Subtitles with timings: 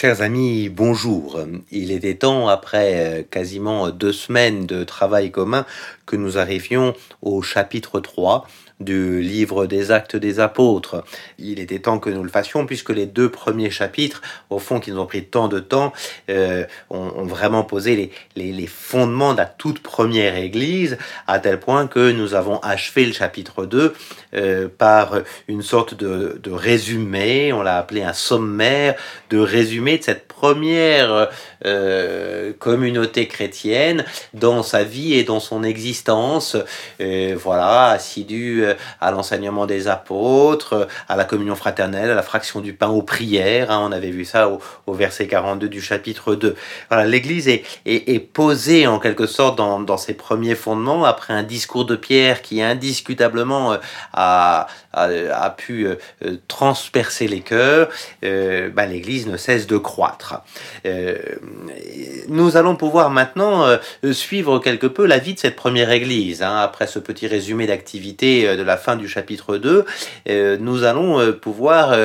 [0.00, 1.40] Chers amis, bonjour.
[1.72, 5.66] Il était temps, après euh, quasiment deux semaines de travail commun,
[6.06, 8.46] que nous arrivions au chapitre 3
[8.80, 11.04] du livre des actes des apôtres.
[11.38, 14.92] Il était temps que nous le fassions puisque les deux premiers chapitres, au fond, qui
[14.92, 15.92] nous ont pris tant de temps,
[16.30, 21.86] euh, ont, vraiment posé les, les, fondements de la toute première Église, à tel point
[21.86, 23.92] que nous avons achevé le chapitre 2
[24.34, 25.14] euh, par
[25.48, 28.94] une sorte de, de résumé, on l'a appelé un sommaire,
[29.30, 31.30] de résumé de cette première
[31.64, 36.56] euh, communauté chrétienne dans sa vie et dans son existence.
[37.00, 38.67] Euh, voilà, assidu euh,
[39.00, 43.70] à l'enseignement des apôtres, à la communion fraternelle, à la fraction du pain, aux prières.
[43.70, 46.56] Hein, on avait vu ça au, verset 42 du chapitre 2.
[46.90, 51.96] Voilà, l'Église est, posée en quelque sorte dans, ses premiers fondements après un discours de
[51.96, 53.76] Pierre qui indiscutablement
[54.12, 55.88] a, a, pu
[56.46, 57.88] transpercer les cœurs.
[58.22, 60.42] Ben, L'Église ne cesse de croître
[62.28, 66.42] nous allons pouvoir maintenant euh, suivre quelque peu la vie de cette première église.
[66.42, 66.56] Hein.
[66.56, 69.84] Après ce petit résumé d'activité euh, de la fin du chapitre 2,
[70.28, 71.96] euh, nous allons pouvoir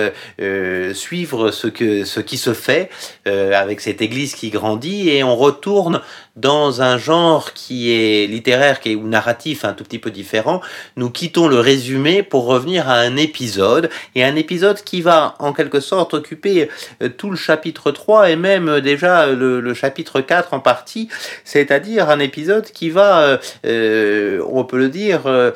[0.93, 1.67] suivre ce,
[2.05, 2.89] ce qui se fait
[3.25, 6.01] avec cette église qui grandit et on retourne
[6.35, 10.61] dans un genre qui est littéraire qui est, ou narratif un tout petit peu différent.
[10.95, 15.53] Nous quittons le résumé pour revenir à un épisode et un épisode qui va en
[15.53, 16.69] quelque sorte occuper
[17.17, 21.09] tout le chapitre 3 et même déjà le, chapitre 4 en partie,
[21.43, 25.51] c'est-à-dire un épisode qui va, euh, euh, on peut le dire, euh,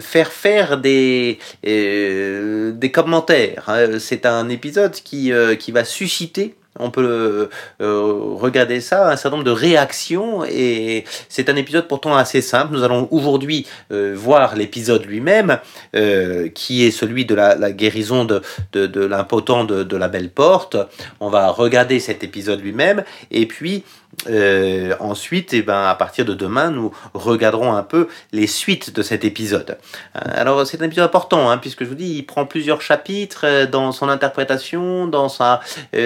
[0.00, 3.64] faire faire des, des commentaires.
[3.68, 3.98] Hein.
[3.98, 7.48] C'est un épisode qui, qui va susciter on peut
[7.80, 12.72] regarder ça, un certain nombre de réactions, et c'est un épisode pourtant assez simple.
[12.72, 15.58] Nous allons aujourd'hui voir l'épisode lui-même,
[16.54, 20.76] qui est celui de la, guérison de, de, l'impotent de, de, la belle porte.
[21.20, 23.84] On va regarder cet épisode lui-même, et puis
[24.28, 29.02] euh, ensuite, eh ben, à partir de demain, nous regarderons un peu les suites de
[29.02, 29.78] cet épisode.
[30.16, 33.42] Euh, alors, c'est un épisode important, hein, puisque je vous dis, il prend plusieurs chapitres
[33.44, 35.60] euh, dans son interprétation, dans, sa,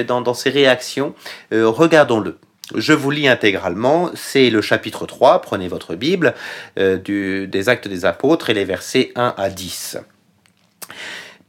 [0.07, 1.15] dans, dans ses réactions.
[1.53, 2.39] Regardons-le.
[2.75, 6.33] Je vous lis intégralement, c'est le chapitre 3, prenez votre Bible,
[6.79, 9.99] du, des actes des apôtres et les versets 1 à 10.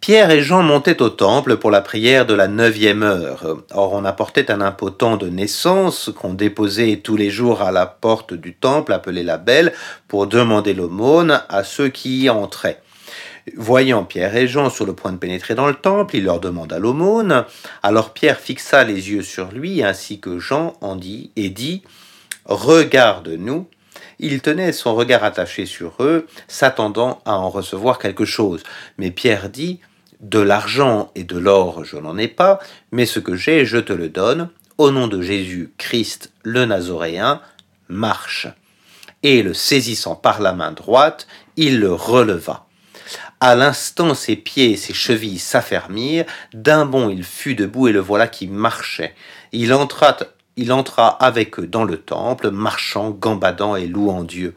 [0.06, 3.58] Pierre et Jean montaient au temple pour la prière de la neuvième heure.
[3.72, 8.36] Or on apportait un impotent de naissance qu'on déposait tous les jours à la porte
[8.36, 9.74] du temple appelé la Belle
[10.08, 12.84] pour demander l'aumône à ceux qui y entraient.
[13.56, 16.80] Voyant Pierre et Jean sur le point de pénétrer dans le temple, il leur demanda
[16.80, 17.46] l'aumône.
[17.84, 21.84] Alors Pierre fixa les yeux sur lui ainsi que Jean en dit et dit
[22.46, 23.68] Regarde-nous.
[24.18, 28.64] Il tenait son regard attaché sur eux, s'attendant à en recevoir quelque chose.
[28.98, 29.80] Mais Pierre dit
[30.22, 32.60] de l'argent et de l'or je n'en ai pas,
[32.92, 37.42] mais ce que j'ai je te le donne, au nom de Jésus Christ le Nazoréen,
[37.90, 38.48] marche.
[39.22, 41.28] Et le saisissant par la main droite,
[41.58, 42.65] il le releva.
[43.46, 46.26] À l'instant ses pieds et ses chevilles s'affermirent,
[46.56, 49.14] d'un bond il fut debout et le voilà qui marchait.
[49.52, 54.56] Il entra, avec eux dans le temple, marchant, gambadant et louant Dieu.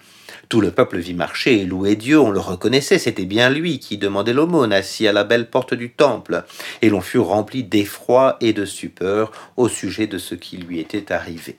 [0.48, 3.98] Tout le peuple vit marcher et louer Dieu, on le reconnaissait, c'était bien lui qui
[3.98, 6.44] demandait l'aumône assis à la belle porte du temple,
[6.80, 11.12] et l'on fut rempli d'effroi et de stupeur au sujet de ce qui lui était
[11.12, 11.58] arrivé.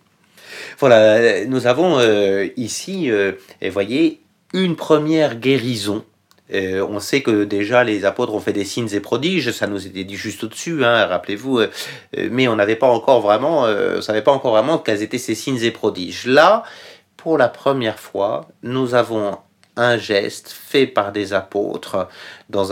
[0.79, 3.33] Voilà, nous avons euh, ici, euh,
[3.71, 4.19] voyez,
[4.51, 6.03] une première guérison
[6.53, 9.85] euh, on sait que déjà les apôtres ont fait des signes et prodiges, ça nous
[9.85, 11.61] était dit juste au-dessus, hein, rappelez-vous,
[12.31, 15.61] mais on n'avait pas encore vraiment, on savait pas encore vraiment quels étaient ces signes
[15.61, 16.25] et prodiges.
[16.25, 16.63] Là,
[17.17, 19.37] pour la première fois, nous avons
[19.79, 22.07] un geste fait par des apôtres
[22.49, 22.69] dans,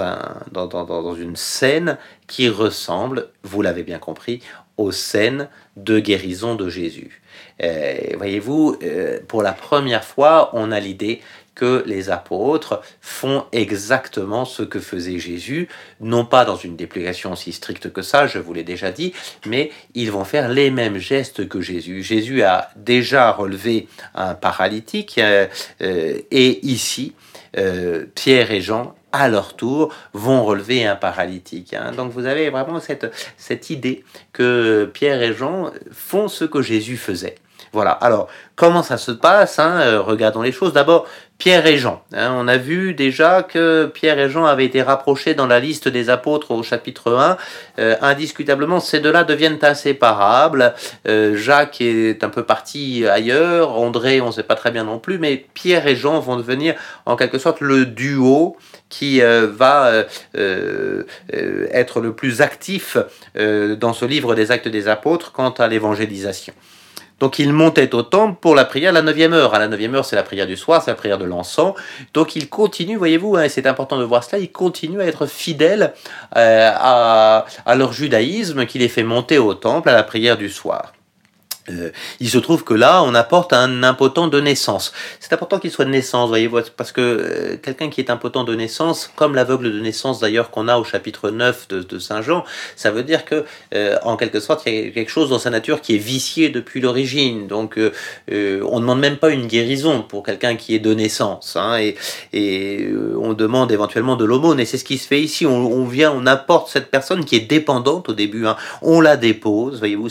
[0.51, 4.41] dans, une scène qui ressemble, vous l'avez bien compris,
[4.77, 7.21] aux scènes de guérison de Jésus.
[7.63, 11.21] Euh, voyez-vous, euh, pour la première fois, on a l'idée
[11.57, 15.67] que les apôtres font exactement ce que faisait Jésus,
[15.99, 19.11] non pas dans une déplication aussi stricte que ça, je vous l'ai déjà dit,
[19.47, 22.03] mais ils vont faire les mêmes gestes que Jésus.
[22.03, 25.47] Jésus a déjà relevé un paralytique euh,
[25.81, 27.15] euh, et ici,
[27.57, 31.73] euh, Pierre et Jean à leur tour, vont relever un paralytique.
[31.73, 31.91] Hein.
[31.91, 36.97] Donc vous avez vraiment cette, cette idée que Pierre et Jean font ce que Jésus
[36.97, 37.35] faisait.
[37.77, 37.91] Voilà.
[37.91, 40.73] Alors, comment ça se passe hein, euh, Regardons les choses.
[40.73, 41.05] D'abord,
[41.37, 42.01] Pierre et Jean.
[42.11, 42.33] Hein.
[42.35, 46.09] on a vu déjà que Pierre et Jean avaient été rapprochés dans la liste des
[46.09, 47.37] apôtres au chapitre 1.
[47.77, 50.73] Euh, indiscutablement, ces deux-là deviennent inséparables.
[51.07, 53.77] Euh, Jacques est un peu parti ailleurs.
[53.77, 55.19] André, on ne sait pas très bien non plus.
[55.19, 56.73] Mais Pierre et Jean vont devenir
[57.05, 58.57] en quelque sorte le duo
[58.89, 59.91] qui va
[60.33, 62.97] être le plus actif
[63.35, 66.55] dans ce livre des actes des apôtres quant à l'évangélisation.
[67.19, 69.53] Donc il montait au temple pour la prière à la neuvième heure.
[69.53, 71.73] À la neuvième heure, c'est la prière du soir, c'est la prière de l'encens.
[72.13, 75.25] Donc il continue, voyez-vous, hein, et c'est important de voir cela, il continue à être
[75.25, 75.93] fidèle
[76.35, 80.49] euh, à, à leur judaïsme qui les fait monter au temple à la prière du
[80.49, 80.93] soir.
[81.69, 84.93] Euh, il se trouve que là, on apporte un impotent de naissance.
[85.19, 88.55] C'est important qu'il soit de naissance, voyez parce que euh, quelqu'un qui est impotent de
[88.55, 92.91] naissance, comme l'aveugle de naissance d'ailleurs qu'on a au chapitre 9 de, Saint Jean, ça
[92.91, 93.43] veut dire que,
[93.73, 96.49] euh, en quelque sorte, il y a quelque chose dans sa nature qui est vicié
[96.49, 97.47] depuis l'origine.
[97.47, 101.77] Donc, on ne demande même pas une guérison pour quelqu'un qui est de naissance, hein,
[102.33, 102.87] et,
[103.19, 105.45] on demande éventuellement de l'aumône, et c'est ce qui se fait ici.
[105.45, 108.55] On, vient, on apporte cette personne qui est dépendante au début, hein.
[108.81, 110.09] on la dépose, voyez-vous,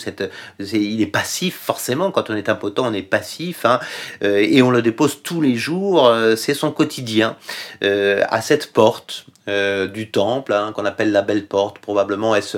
[0.58, 3.80] il est passif forcément, quand on est impotent, on est passif, hein,
[4.22, 7.36] euh, et on le dépose tous les jours, euh, c'est son quotidien,
[7.82, 9.26] euh, à cette porte,
[9.94, 11.78] du temple, hein, qu'on appelle la belle porte.
[11.78, 12.56] Probablement est-ce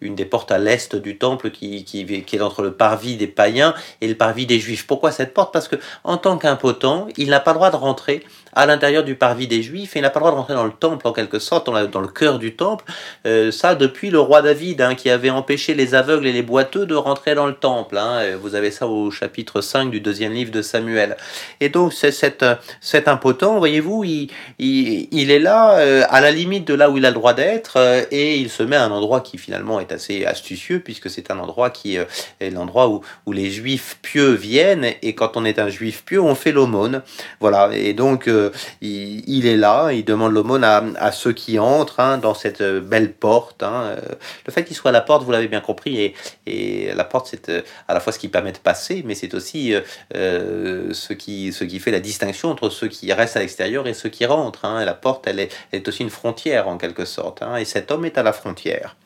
[0.00, 3.74] une des portes à l'est du temple qui, qui, est entre le parvis des païens
[4.00, 4.88] et le parvis des juifs.
[4.88, 5.52] Pourquoi cette porte?
[5.52, 8.24] Parce que en tant qu'impotent, il n'a pas le droit de rentrer
[8.54, 10.64] à l'intérieur du parvis des Juifs et il n'a pas le droit de rentrer dans
[10.64, 12.84] le temple en quelque sorte, dans, le cœur du temple.
[13.26, 16.86] Euh, ça depuis le roi David hein, qui avait empêché les aveugles et les boiteux
[16.86, 17.98] de rentrer dans le temple.
[17.98, 18.36] Hein.
[18.40, 21.16] Vous avez ça au chapitre 5 du deuxième livre de Samuel.
[21.60, 22.44] Et donc c'est cet,
[22.80, 27.10] cet impotent, voyez-vous, il, est là euh, à la limite de là où il a
[27.10, 30.24] le droit d'être euh, et il se met à un endroit qui finalement est assez
[30.24, 35.14] astucieux puisque c'est un endroit qui est l'endroit où, où les Juifs pieux viennent et
[35.14, 37.02] quand on est un Juif pieux, on fait l'aumône.
[37.40, 37.70] Voilà.
[37.72, 38.28] Et donc
[38.80, 43.12] il, est là, il demande l'aumône à, ceux qui entrent hein, dans cette euh, belle
[43.12, 43.62] porte.
[43.62, 43.96] Hein.
[44.46, 46.14] Le fait qu'il soit à la porte, vous l'avez bien compris,
[46.46, 49.34] et, la porte, c'est euh, à la fois ce qui permet de passer, mais c'est
[49.34, 49.74] aussi
[50.14, 54.26] euh, ce, qui, fait la distinction entre ceux qui restent à l'extérieur et ceux qui
[54.26, 54.64] rentrent.
[54.64, 54.84] Hein.
[54.84, 58.22] la porte, elle est, aussi une frontière en quelque sorte, et cet homme est à
[58.22, 58.96] la frontière.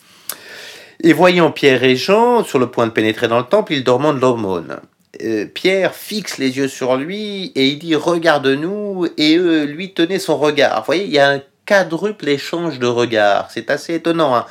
[1.00, 4.20] Et voyant Pierre et Jean sur le point de pénétrer dans le temple, il demande
[4.20, 4.80] l'aumône.
[5.22, 10.36] Euh, Pierre fixe les yeux sur lui et il dit Regarde-nous, et lui tenaient son
[10.36, 10.80] regard.
[10.80, 13.50] Vous voyez, il y a un quadruple échange de regards.
[13.50, 14.34] C'est assez étonnant.
[14.34, 14.46] Hein.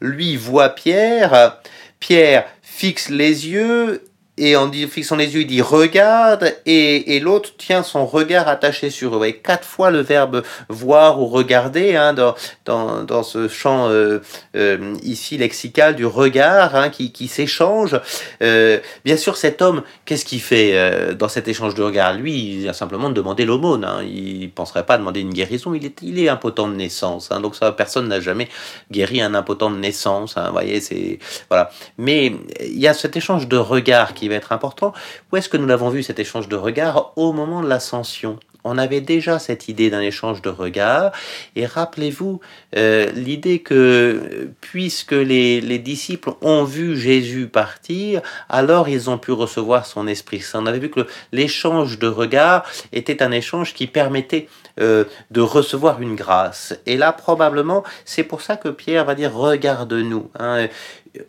[0.00, 1.60] Lui voit Pierre,
[2.00, 4.02] Pierre fixe les yeux
[4.38, 8.88] et en fixant les yeux, il dit regarde, et, et l'autre tient son regard attaché
[8.88, 9.26] sur eux.
[9.26, 12.34] Et quatre fois le verbe voir ou regarder hein, dans,
[12.64, 14.20] dans, dans, ce champ euh,
[14.56, 18.00] euh, ici lexical du regard hein, qui, qui s'échange.
[18.42, 22.68] Euh, bien sûr, cet homme, qu'est-ce qu'il fait dans cet échange de regard Lui, il
[22.70, 23.84] a simplement demandé l'aumône.
[23.84, 24.02] Hein.
[24.02, 25.74] Il ne penserait pas demander une guérison.
[25.74, 27.30] Il est, il est impotent de naissance.
[27.30, 27.40] Hein.
[27.40, 28.48] donc ça, personne n'a jamais
[28.90, 30.38] guéri un impotent de naissance.
[30.38, 30.48] Hein.
[30.52, 31.18] Voyez,
[31.50, 31.70] voilà.
[31.98, 34.92] Mais il y a cet échange de regard qui va être important.
[35.30, 38.38] Où est-ce que nous l'avons vu cet échange de regards Au moment de l'ascension?
[38.64, 41.12] On avait déjà cette idée d'un échange de regards.
[41.56, 42.40] Et rappelez-vous
[42.76, 49.32] euh, l'idée que puisque les, les, disciples ont vu Jésus partir, alors ils ont pu
[49.32, 50.44] recevoir son Esprit.
[50.54, 54.46] On avait vu que l'échange de regards était un échange qui permettait
[54.80, 56.74] euh, de recevoir une grâce.
[56.86, 60.30] Et là, probablement, c'est pour ça que Pierre va dire regarde-nous.
[60.38, 60.68] Hein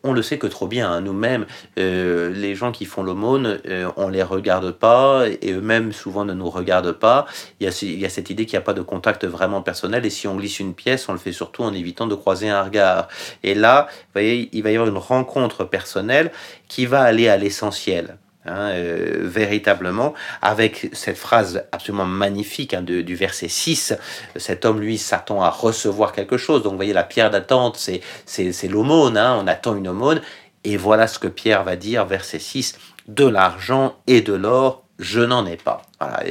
[0.03, 1.01] on le sait que trop bien, hein.
[1.01, 1.45] nous-mêmes,
[1.77, 6.33] euh, les gens qui font l'aumône, euh, on les regarde pas, et eux-mêmes souvent ne
[6.33, 7.25] nous regardent pas.
[7.59, 9.61] Il y a, il y a cette idée qu'il n'y a pas de contact vraiment
[9.61, 12.49] personnel, et si on glisse une pièce, on le fait surtout en évitant de croiser
[12.49, 13.07] un regard.
[13.43, 16.31] Et là, vous voyez, il va y avoir une rencontre personnelle
[16.67, 18.17] qui va aller à l'essentiel.
[18.45, 23.93] Hein, euh, véritablement, avec cette phrase absolument magnifique hein, du verset 6,
[24.35, 26.61] cet homme, lui, s'attend à recevoir quelque chose.
[26.61, 30.21] Donc, vous voyez, la pierre d'attente, c'est l'aumône, hein, on attend une aumône.
[30.65, 35.21] Et voilà ce que Pierre va dire, verset 6, de l'argent et de l'or, je
[35.21, 35.81] n'en ai pas.
[36.01, 36.23] Voilà,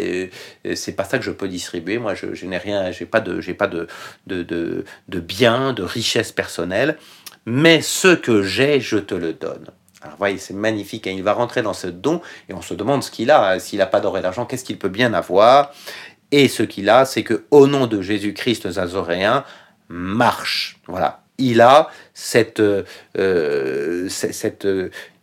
[0.75, 1.97] c'est pas ça que je peux distribuer.
[1.97, 3.87] Moi, je, n'ai rien, j'ai pas de, j'ai pas de,
[4.26, 6.99] de, de biens, de richesse personnelle,
[7.47, 9.66] mais ce que j'ai, je te le donne.
[10.02, 11.06] Alors, voyez, c'est magnifique.
[11.06, 11.14] Hein.
[11.14, 13.59] Il va rentrer dans ce don et on se demande ce qu'il a.
[13.59, 15.73] S'il n'a pas d'or et d'argent, qu'est-ce qu'il peut bien avoir?
[16.30, 19.44] Et ce qu'il a, c'est que au nom de Jésus-Christ Zazoréen,
[19.88, 20.78] marche.
[20.87, 21.23] Voilà.
[21.38, 24.66] Il a cette, euh, cette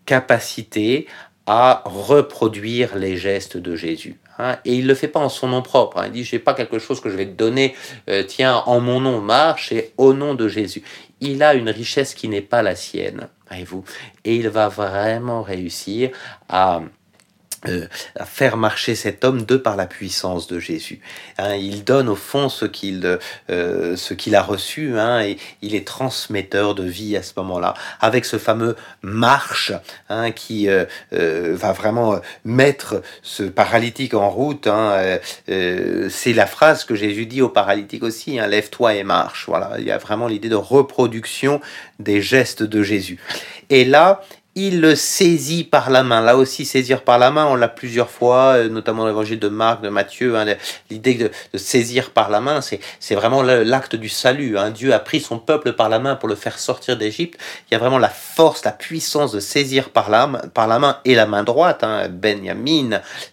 [0.06, 1.08] capacité
[1.46, 4.20] à reproduire les gestes de Jésus.
[4.40, 4.58] Hein.
[4.66, 6.02] et il ne le fait pas en son nom propre.
[6.06, 7.76] Il dit, je n'ai pas quelque chose que je vais te donner,
[8.10, 10.82] euh, tiens, en mon nom, marche, et au nom de Jésus.
[11.22, 13.28] Il a une richesse qui n'est pas la sienne
[13.66, 13.84] vous
[14.26, 16.12] Et il va vraiment réussir
[16.48, 16.82] à
[17.68, 21.02] euh, à faire marcher cet homme de par la puissance de Jésus.
[21.38, 23.96] Hein, il donne au fond ce qu'il euh,
[24.32, 28.78] a reçu hein, et il est transmetteur de vie à ce moment-là avec ce fameux
[29.02, 29.74] marche
[30.08, 34.70] hein, qui euh, va vraiment mettre ce paralytique en route.
[35.48, 39.46] C'est la phrase que Jésus dit au paralytique aussi lève-toi et marche.
[39.48, 41.60] Voilà, il y a vraiment l'idée de reproduction
[42.00, 43.20] des gestes de Jésus.
[43.70, 44.22] Et là,
[44.56, 46.22] il le saisit par la main.
[46.22, 49.48] Là aussi, saisir par la main, on l'a plusieurs fois, euh, notamment dans l'évangile de
[49.48, 50.36] Marc, de Matthieu.
[50.36, 50.46] Hein,
[50.90, 54.58] L'idée de, saisir par la main, c'est vraiment l'acte du salut.
[54.58, 54.72] Hein.
[54.72, 57.40] Dieu a pris son peuple par la main pour le faire sortir d'Égypte.
[57.70, 60.98] Il y a vraiment la force, la puissance de saisir par la, par la main
[61.06, 61.84] et la main droite.
[61.84, 62.10] Hein.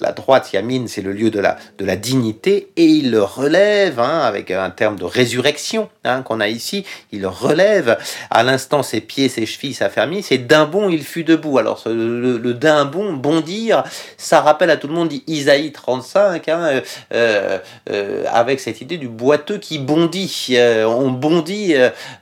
[0.01, 2.71] La droite, Yamin, c'est le lieu de la, de la dignité.
[2.77, 5.89] Et il le relève hein, avec un terme de résurrection
[6.25, 6.85] qu'on a ici.
[7.13, 7.99] Il le relève.
[8.31, 10.31] À l'instant, ses pieds, ses chevilles s'affermissent.
[10.31, 11.59] Et d'un bond, il debout.
[11.59, 12.55] Alors le, le
[12.85, 13.85] bon bondir,
[14.17, 16.81] ça rappelle à tout le monde Isaïe 35, hein, euh,
[17.13, 17.59] euh,
[17.91, 20.57] euh, avec cette idée du boiteux qui bondit.
[20.87, 21.75] on bondit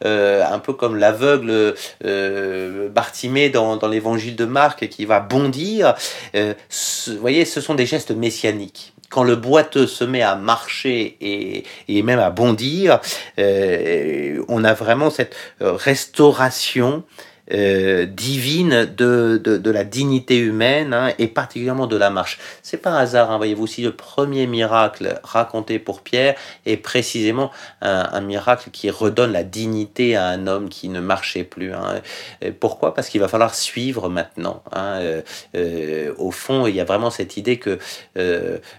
[0.03, 1.75] un peu comme l'aveugle
[2.91, 5.95] Bartimée dans, dans l'évangile de Marc qui va bondir.
[6.35, 11.63] vous voyez, ce sont des gestes messianiques quand le boiteux se met à marcher et,
[11.87, 13.01] et même à bondir,
[13.39, 17.05] on a vraiment cette restauration
[17.53, 22.39] euh, divine de, de, la dignité humaine hein, et particulièrement de la marche.
[22.63, 27.51] C'est pas hasard, hein, voyez-vous, si le premier miracle raconté pour Pierre est précisément
[27.83, 31.75] un, miracle qui redonne la dignité à un homme qui ne marchait plus.
[31.75, 32.01] Hein.
[32.61, 32.95] Pourquoi?
[32.95, 34.63] Parce qu'il va falloir suivre maintenant.
[34.75, 35.21] Euh,
[35.55, 37.79] euh, au fond, il y a vraiment cette idée que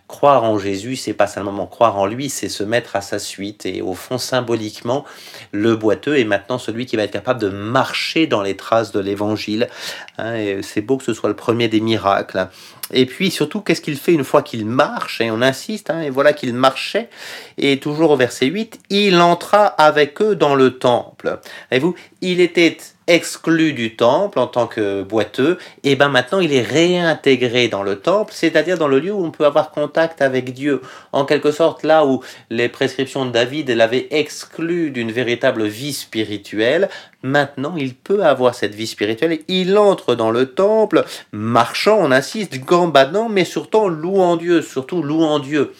[0.07, 3.67] croire en Jésus, c'est pas seulement croire en lui, c'est se mettre à sa suite.
[3.67, 5.05] Et au fond, symboliquement,
[5.51, 8.99] le boiteux est maintenant celui qui va être capable de marcher dans les traces de
[8.99, 9.69] l'évangile.
[10.17, 12.47] Hein, c'est beau que ce soit le premier des miracles.
[12.93, 16.09] Et puis surtout, qu'est-ce qu'il fait une fois qu'il marche Et on insiste, hein, et
[16.09, 17.09] voilà qu'il marchait.
[17.57, 21.39] Et toujours au verset 8, il entra avec eux dans le temple.
[21.69, 22.77] Voyez-vous, il était
[23.07, 27.97] exclu du temple en tant que boiteux, et ben maintenant il est réintégré dans le
[27.97, 30.81] temple, c'est-à-dire dans le lieu où on peut avoir contact avec Dieu.
[31.11, 36.89] En quelque sorte, là où les prescriptions de David l'avaient exclu d'une véritable vie spirituelle,
[37.21, 39.39] maintenant il peut avoir cette vie spirituelle.
[39.47, 45.39] Il entre dans le temple, marchant, on insiste, gambadant, mais surtout louant Dieu, surtout louant
[45.39, 45.71] Dieu.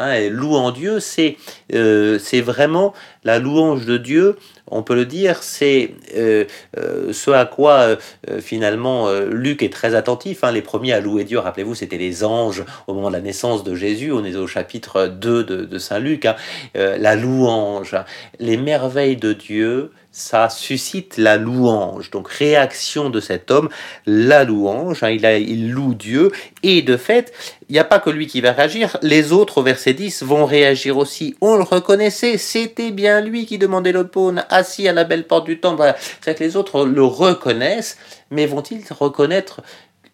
[0.00, 1.36] Hein, louant Dieu, c'est
[1.72, 4.36] euh, vraiment la louange de Dieu.
[4.68, 6.44] On peut le dire, c'est euh,
[6.76, 7.96] euh, ce à quoi
[8.40, 10.42] finalement Luc est très attentif.
[10.42, 10.52] Hein.
[10.52, 13.74] Les premiers à louer Dieu, rappelez-vous, c'était les anges au moment de la naissance de
[13.74, 14.10] Jésus.
[14.12, 16.26] On est au chapitre 2 de, Saint Luc.
[16.26, 16.36] Hein.
[16.74, 17.96] la louange,
[18.40, 22.12] les merveilles de Dieu ça suscite la louange.
[22.12, 23.68] Donc réaction de cet homme,
[24.06, 26.30] la louange, hein, il, a, il loue Dieu,
[26.62, 27.32] et de fait,
[27.68, 30.46] il n'y a pas que lui qui va réagir, les autres au verset 10 vont
[30.46, 31.34] réagir aussi.
[31.40, 35.58] On le reconnaissait, c'était bien lui qui demandait l'aumône, assis à la belle porte du
[35.58, 35.92] temple.
[36.20, 37.98] C'est que les autres le reconnaissent,
[38.30, 39.62] mais vont-ils reconnaître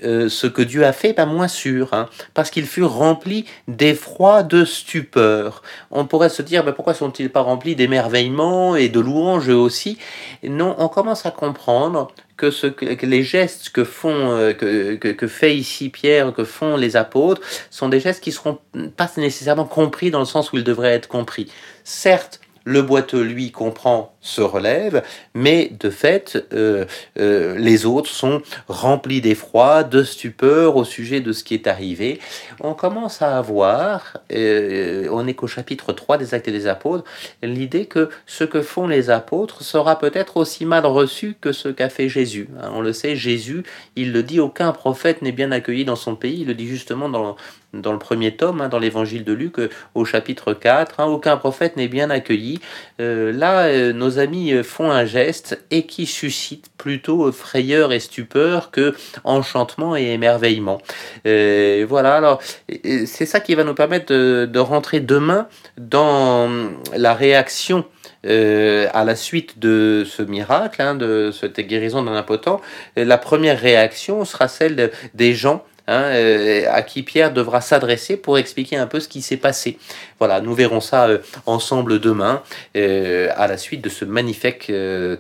[0.03, 4.43] euh, ce que Dieu a fait, pas moins sûr, hein, parce qu'il fut rempli d'effroi,
[4.43, 5.63] de stupeur.
[5.91, 9.99] On pourrait se dire, mais pourquoi sont-ils pas remplis d'émerveillement et de louanges aussi?
[10.43, 15.09] Non, on commence à comprendre que, ce, que les gestes que font, euh, que, que,
[15.09, 18.59] que, fait ici Pierre, que font les apôtres, sont des gestes qui seront
[18.97, 21.53] pas nécessairement compris dans le sens où ils devraient être compris.
[21.85, 22.41] Certes,
[22.71, 25.03] le boiteux, lui, comprend, se relève,
[25.35, 26.85] mais de fait, euh,
[27.19, 32.21] euh, les autres sont remplis d'effroi, de stupeur au sujet de ce qui est arrivé.
[32.61, 37.05] On commence à avoir, euh, on est qu'au chapitre 3 des Actes des Apôtres,
[37.43, 41.89] l'idée que ce que font les apôtres sera peut-être aussi mal reçu que ce qu'a
[41.89, 42.49] fait Jésus.
[42.61, 43.63] Hein, on le sait, Jésus,
[43.97, 47.09] il le dit, aucun prophète n'est bien accueilli dans son pays, il le dit justement
[47.09, 47.37] dans,
[47.73, 49.57] dans le premier tome, hein, dans l'évangile de Luc,
[49.95, 52.60] au chapitre 4, hein, aucun prophète n'est bien accueilli.
[52.99, 58.95] Là, nos amis euh, font un geste et qui suscite plutôt frayeur et stupeur que
[59.25, 60.81] enchantement et émerveillement.
[61.27, 65.49] Euh, voilà, alors c'est ça qui va nous permettre de, rentrer demain
[65.79, 66.51] dans
[66.95, 67.85] la réaction
[68.27, 72.61] euh, à la suite de ce miracle, hein, de cette guérison d'un impotent,
[72.97, 78.39] la première réaction sera celle des gens Hein, euh, à qui Pierre devra s'adresser pour
[78.39, 79.77] expliquer un peu ce qui s'est passé.
[80.21, 82.45] Voilà, nous verrons ça euh, ensemble demain,
[82.77, 84.71] euh, à la suite de ce magnifique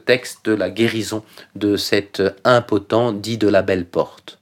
[0.06, 1.24] texte de la guérison
[1.56, 4.38] de cet impotent dit de la belle porte.